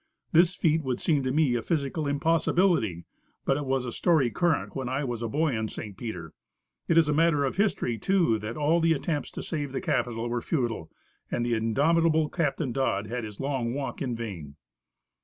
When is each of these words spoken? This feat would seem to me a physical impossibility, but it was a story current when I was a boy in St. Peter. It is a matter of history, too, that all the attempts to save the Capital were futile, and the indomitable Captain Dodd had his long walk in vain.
This 0.31 0.55
feat 0.55 0.81
would 0.81 0.99
seem 0.99 1.21
to 1.21 1.31
me 1.31 1.53
a 1.53 1.61
physical 1.61 2.07
impossibility, 2.07 3.05
but 3.45 3.55
it 3.55 3.67
was 3.67 3.85
a 3.85 3.91
story 3.91 4.31
current 4.31 4.75
when 4.75 4.89
I 4.89 5.03
was 5.03 5.21
a 5.21 5.27
boy 5.27 5.55
in 5.55 5.67
St. 5.67 5.95
Peter. 5.95 6.33
It 6.87 6.97
is 6.97 7.07
a 7.07 7.13
matter 7.13 7.45
of 7.45 7.57
history, 7.57 7.99
too, 7.99 8.39
that 8.39 8.57
all 8.57 8.79
the 8.79 8.93
attempts 8.93 9.29
to 9.33 9.43
save 9.43 9.73
the 9.73 9.79
Capital 9.79 10.27
were 10.27 10.41
futile, 10.41 10.89
and 11.29 11.45
the 11.45 11.53
indomitable 11.53 12.29
Captain 12.29 12.71
Dodd 12.71 13.05
had 13.05 13.23
his 13.23 13.39
long 13.39 13.75
walk 13.75 14.01
in 14.01 14.15
vain. 14.15 14.55